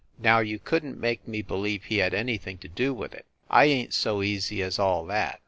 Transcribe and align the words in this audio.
Now 0.17 0.39
you 0.39 0.57
couldn 0.57 0.93
t 0.95 0.99
make 0.99 1.27
me 1.27 1.43
believe 1.43 1.83
he 1.83 1.99
had 1.99 2.15
anything 2.15 2.57
to 2.57 2.67
do 2.67 2.91
with 2.91 3.13
it 3.13 3.27
I 3.51 3.65
ain 3.65 3.85
t 3.85 3.91
so 3.91 4.23
easy 4.23 4.63
as 4.63 4.79
all 4.79 5.05
that. 5.05 5.39